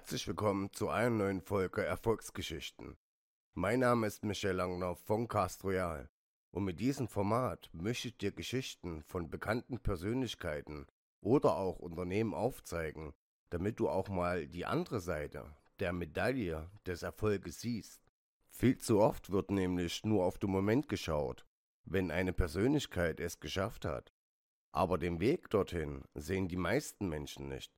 [0.00, 2.96] Herzlich willkommen zu einer neuen Folge Erfolgsgeschichten.
[3.52, 6.08] Mein Name ist Michel Langner von Cast Royal
[6.52, 10.86] und mit diesem Format möchte ich dir Geschichten von bekannten Persönlichkeiten
[11.20, 13.12] oder auch Unternehmen aufzeigen,
[13.50, 18.00] damit du auch mal die andere Seite der Medaille des Erfolges siehst.
[18.48, 21.44] Viel zu oft wird nämlich nur auf den Moment geschaut,
[21.84, 24.14] wenn eine Persönlichkeit es geschafft hat.
[24.72, 27.70] Aber den Weg dorthin sehen die meisten Menschen nicht.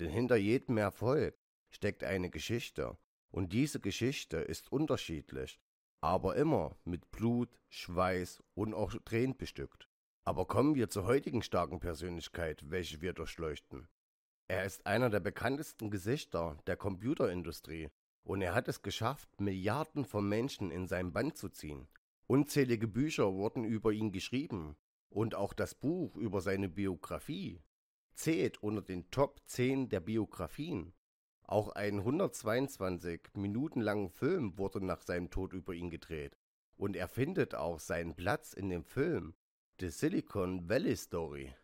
[0.00, 1.38] Denn hinter jedem Erfolg
[1.76, 2.98] steckt eine Geschichte,
[3.30, 5.60] und diese Geschichte ist unterschiedlich,
[6.00, 9.88] aber immer mit Blut, Schweiß und auch Tränen bestückt.
[10.24, 13.88] Aber kommen wir zur heutigen starken Persönlichkeit, welche wir durchleuchten.
[14.48, 17.90] Er ist einer der bekanntesten Gesichter der Computerindustrie
[18.24, 21.88] und er hat es geschafft, Milliarden von Menschen in sein Band zu ziehen.
[22.26, 24.76] Unzählige Bücher wurden über ihn geschrieben
[25.10, 27.60] und auch das Buch über seine Biografie
[28.14, 30.92] zählt unter den Top 10 der Biografien.
[31.46, 36.36] Auch ein 122 Minuten langen Film wurde nach seinem Tod über ihn gedreht.
[36.76, 39.34] Und er findet auch seinen Platz in dem Film
[39.80, 41.54] The Silicon Valley Story.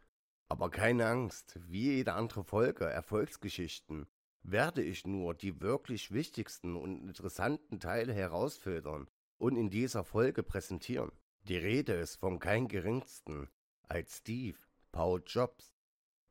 [0.48, 4.06] Aber keine Angst, wie jede andere Folge Erfolgsgeschichten
[4.44, 9.08] werde ich nur die wirklich wichtigsten und interessanten Teile herausfiltern
[9.38, 11.10] und in dieser Folge präsentieren.
[11.44, 13.48] Die Rede ist vom kein geringsten
[13.88, 14.58] als Steve
[14.92, 15.74] Paul Jobs.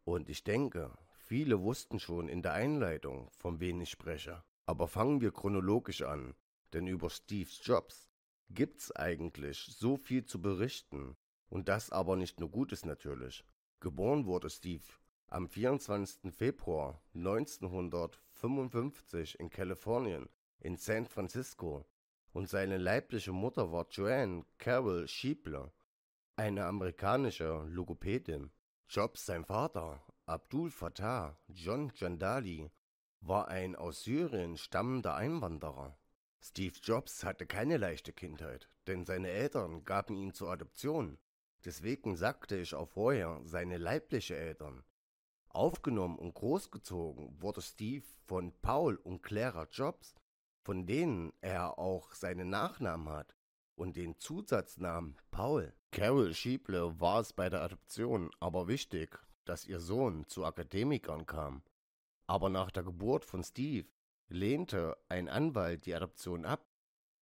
[0.03, 0.97] Und ich denke,
[1.31, 4.43] Viele wussten schon in der Einleitung, von wem ich spreche.
[4.65, 6.35] Aber fangen wir chronologisch an,
[6.73, 8.11] denn über Steve Jobs
[8.49, 11.15] gibt's eigentlich so viel zu berichten.
[11.47, 13.45] Und das aber nicht nur Gutes natürlich.
[13.79, 14.83] Geboren wurde Steve
[15.27, 16.35] am 24.
[16.35, 20.27] Februar 1955 in Kalifornien,
[20.59, 21.85] in San Francisco.
[22.33, 25.71] Und seine leibliche Mutter war Joanne Carol Schiebler,
[26.35, 28.51] eine amerikanische Logopädin.
[28.89, 32.71] Jobs, sein Vater, Abdul Fattah John Jandali
[33.19, 35.97] war ein aus Syrien stammender Einwanderer.
[36.41, 41.17] Steve Jobs hatte keine leichte Kindheit, denn seine Eltern gaben ihn zur Adoption.
[41.65, 44.85] Deswegen sagte ich auch vorher seine leibliche Eltern.
[45.49, 50.15] Aufgenommen und großgezogen wurde Steve von Paul und Clara Jobs,
[50.61, 53.35] von denen er auch seinen Nachnamen hat
[53.75, 55.73] und den Zusatznamen Paul.
[55.91, 61.63] Carol Schieble war es bei der Adoption aber wichtig, dass ihr Sohn zu Akademikern kam.
[62.27, 63.87] Aber nach der Geburt von Steve
[64.29, 66.65] lehnte ein Anwalt die Adoption ab,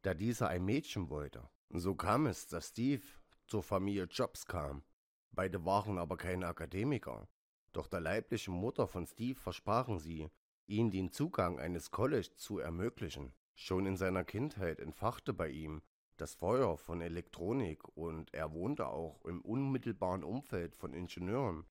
[0.03, 1.50] da dieser ein Mädchen wollte.
[1.69, 3.03] So kam es, dass Steve
[3.47, 4.84] zur Familie Jobs kam.
[5.31, 7.28] Beide waren aber keine Akademiker.
[7.74, 10.30] Doch der leiblichen Mutter von Steve versprachen sie,
[10.68, 13.34] ihm den Zugang eines College zu ermöglichen.
[13.56, 15.81] Schon in seiner Kindheit entfachte bei ihm
[16.18, 21.66] das Feuer von Elektronik und er wohnte auch im unmittelbaren Umfeld von Ingenieuren,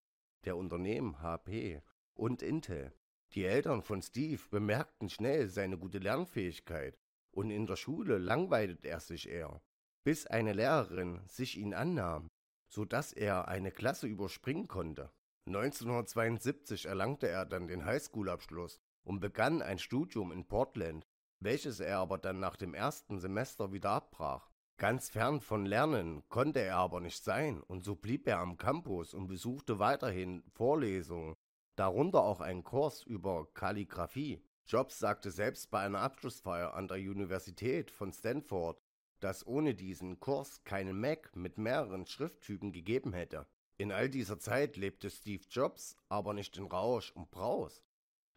[0.45, 1.83] der Unternehmen HP
[2.15, 2.93] und Intel.
[3.33, 6.99] Die Eltern von Steve bemerkten schnell seine gute Lernfähigkeit
[7.31, 9.61] und in der Schule langweilte er sich eher,
[10.05, 12.31] bis eine Lehrerin sich ihn annahm,
[12.69, 15.13] so dass er eine Klasse überspringen konnte.
[15.47, 21.07] 1972 erlangte er dann den Highschool-Abschluss und begann ein Studium in Portland,
[21.41, 24.51] welches er aber dann nach dem ersten Semester wieder abbrach.
[24.79, 29.13] Ganz fern von Lernen konnte er aber nicht sein, und so blieb er am Campus
[29.13, 31.35] und besuchte weiterhin Vorlesungen,
[31.75, 34.41] darunter auch einen Kurs über Kalligraphie.
[34.69, 38.81] Jobs sagte selbst bei einer Abschlussfeier an der Universität von Stanford,
[39.19, 43.49] dass ohne diesen Kurs keinen Mac mit mehreren Schrifttypen gegeben hätte.
[43.79, 47.83] In all dieser Zeit lebte Steve Jobs aber nicht in Rausch und Braus,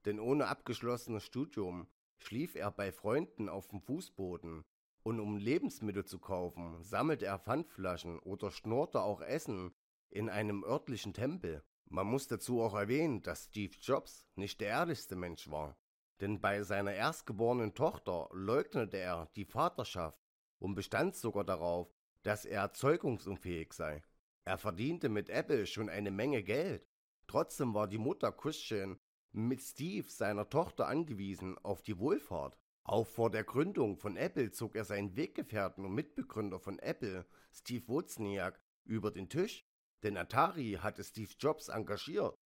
[0.06, 1.88] denn ohne abgeschlossenes Studium
[2.18, 4.66] schlief er bei Freunden auf dem Fußboden
[5.03, 9.73] und um Lebensmittel zu kaufen, sammelte er Pfandflaschen oder schnurrte auch Essen
[10.09, 11.63] in einem örtlichen Tempel.
[11.85, 15.78] Man muss dazu auch erwähnen, dass Steve Jobs nicht der ehrlichste Mensch war.
[16.22, 20.22] Denn bei seiner erstgeborenen Tochter leugnete er die Vaterschaft
[20.59, 24.03] und bestand sogar darauf, dass er zeugungsunfähig sei.
[24.44, 26.87] Er verdiente mit Apple schon eine Menge Geld.
[27.28, 28.99] Trotzdem war die Mutter Christian
[29.31, 32.58] mit Steve, seiner Tochter, angewiesen auf die Wohlfahrt.
[32.83, 37.87] Auch vor der Gründung von Apple zog er seinen Weggefährten und Mitbegründer von Apple, Steve
[37.87, 39.66] Wozniak, über den Tisch,
[40.03, 42.37] denn Atari hatte Steve Jobs engagiert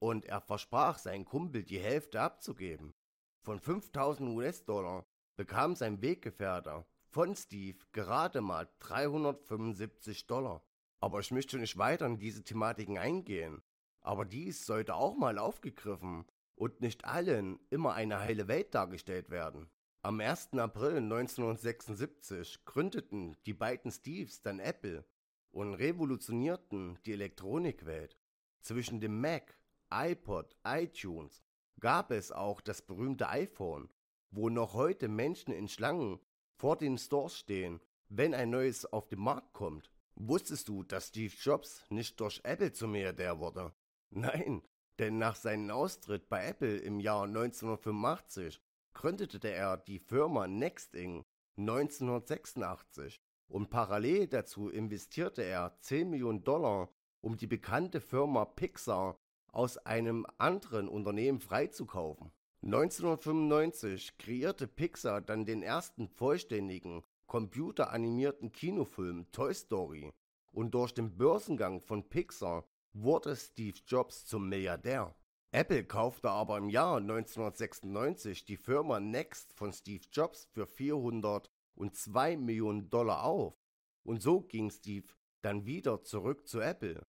[0.00, 2.94] und er versprach seinem Kumpel die Hälfte abzugeben.
[3.42, 5.06] Von 5000 US-Dollar
[5.36, 10.62] bekam sein Weggefährter von Steve gerade mal 375 Dollar.
[10.98, 13.62] Aber ich möchte nicht weiter in diese Thematiken eingehen.
[14.00, 16.26] Aber dies sollte auch mal aufgegriffen
[16.56, 19.70] und nicht allen immer eine heile Welt dargestellt werden.
[20.04, 20.52] Am 1.
[20.58, 25.02] April 1976 gründeten die beiden Steves dann Apple
[25.50, 28.18] und revolutionierten die Elektronikwelt.
[28.60, 29.58] Zwischen dem Mac,
[29.90, 31.42] iPod, iTunes
[31.80, 33.88] gab es auch das berühmte iPhone,
[34.30, 36.20] wo noch heute Menschen in Schlangen
[36.52, 37.80] vor den Stores stehen,
[38.10, 39.90] wenn ein neues auf den Markt kommt.
[40.16, 43.72] Wusstest du, dass Steve Jobs nicht durch Apple zum Milliardär wurde?
[44.10, 44.60] Nein,
[44.98, 48.60] denn nach seinem Austritt bei Apple im Jahr 1985
[48.94, 51.24] gründete er die Firma Nexting
[51.56, 56.88] 1986 und parallel dazu investierte er 10 Millionen Dollar,
[57.20, 59.18] um die bekannte Firma Pixar
[59.52, 62.32] aus einem anderen Unternehmen freizukaufen.
[62.62, 70.12] 1995 kreierte Pixar dann den ersten vollständigen computeranimierten Kinofilm Toy Story
[70.52, 75.14] und durch den Börsengang von Pixar wurde Steve Jobs zum Milliardär.
[75.54, 82.90] Apple kaufte aber im Jahr 1996 die Firma Next von Steve Jobs für 402 Millionen
[82.90, 83.54] Dollar auf.
[84.02, 85.06] Und so ging Steve
[85.42, 87.06] dann wieder zurück zu Apple.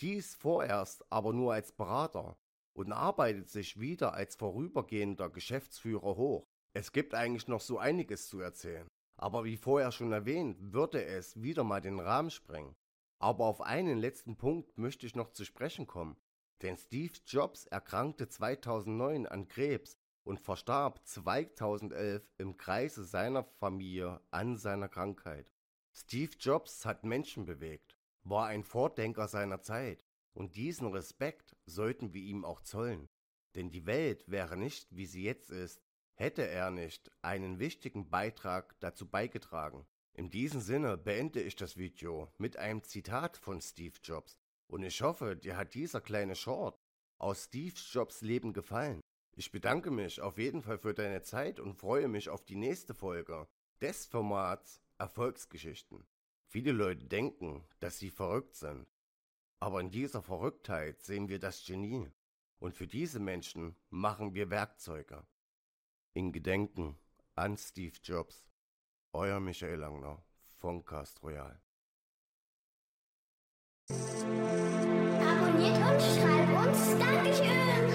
[0.00, 2.36] Dies vorerst aber nur als Berater
[2.72, 6.48] und arbeitet sich wieder als vorübergehender Geschäftsführer hoch.
[6.72, 8.88] Es gibt eigentlich noch so einiges zu erzählen.
[9.16, 12.74] Aber wie vorher schon erwähnt, würde es wieder mal den Rahmen sprengen.
[13.20, 16.16] Aber auf einen letzten Punkt möchte ich noch zu sprechen kommen.
[16.62, 24.56] Denn Steve Jobs erkrankte 2009 an Krebs und verstarb 2011 im Kreise seiner Familie an
[24.56, 25.50] seiner Krankheit.
[25.92, 32.22] Steve Jobs hat Menschen bewegt, war ein Vordenker seiner Zeit und diesen Respekt sollten wir
[32.22, 33.08] ihm auch zollen.
[33.54, 35.80] Denn die Welt wäre nicht, wie sie jetzt ist,
[36.14, 39.86] hätte er nicht einen wichtigen Beitrag dazu beigetragen.
[40.14, 44.38] In diesem Sinne beende ich das Video mit einem Zitat von Steve Jobs.
[44.66, 46.76] Und ich hoffe, dir hat dieser kleine Short
[47.18, 49.00] aus Steve Jobs Leben gefallen.
[49.36, 52.94] Ich bedanke mich auf jeden Fall für deine Zeit und freue mich auf die nächste
[52.94, 53.48] Folge
[53.80, 56.06] des Formats Erfolgsgeschichten.
[56.46, 58.86] Viele Leute denken, dass sie verrückt sind.
[59.60, 62.10] Aber in dieser Verrücktheit sehen wir das Genie.
[62.60, 65.26] Und für diese Menschen machen wir Werkzeuge.
[66.12, 66.96] In Gedenken
[67.34, 68.46] an Steve Jobs.
[69.12, 71.63] Euer Michael Langner von Cast Royal.
[73.90, 76.98] Abonniert uns, schreibt uns.
[76.98, 77.93] Dankeschön.